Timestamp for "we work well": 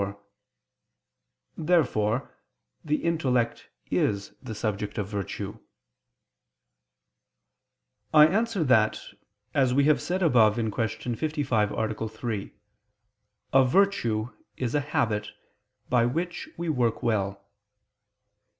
16.57-17.47